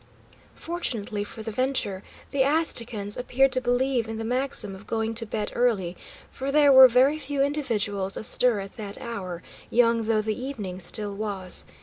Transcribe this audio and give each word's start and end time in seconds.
Fortunately 0.55 1.23
for 1.23 1.43
the 1.43 1.51
venture, 1.51 2.01
the 2.31 2.41
Aztecans 2.43 3.17
appeared 3.17 3.51
to 3.51 3.61
believe 3.61 4.07
in 4.07 4.17
the 4.17 4.25
maxim 4.25 4.73
of 4.73 4.87
going 4.87 5.13
to 5.13 5.27
bed 5.27 5.51
early, 5.53 5.95
for 6.27 6.51
there 6.51 6.73
were 6.73 6.87
very 6.87 7.19
few 7.19 7.43
individuals 7.43 8.17
astir 8.17 8.57
at 8.59 8.77
that 8.77 8.99
hour, 8.99 9.43
young 9.69 10.05
though 10.05 10.23
the 10.23 10.33
evening 10.43 10.79
still 10.79 11.15
was. 11.15 11.65